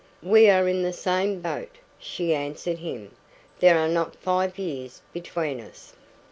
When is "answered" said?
2.33-2.79